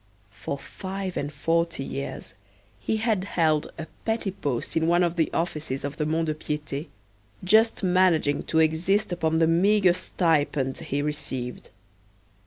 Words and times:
For 0.31 0.57
five 0.57 1.15
and 1.15 1.31
forty 1.31 1.83
years 1.83 2.33
he 2.79 2.97
had 2.97 3.23
held 3.23 3.71
a 3.77 3.85
petty 4.03 4.31
post 4.31 4.75
in 4.75 4.87
one 4.87 5.03
of 5.03 5.15
the 5.15 5.29
offices 5.31 5.85
of 5.85 5.97
the 5.97 6.07
Mont 6.07 6.25
de 6.25 6.33
Piete, 6.33 6.87
just 7.43 7.83
managing 7.83 8.41
to 8.45 8.57
exist 8.57 9.11
upon 9.11 9.37
the 9.37 9.45
meagre 9.45 9.93
stipend 9.93 10.75
he 10.79 11.03
received. 11.03 11.69